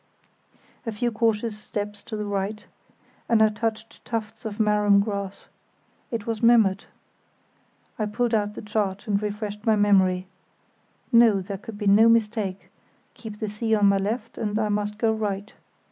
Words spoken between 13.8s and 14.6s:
my left and